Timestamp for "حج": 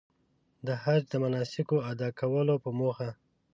0.83-1.01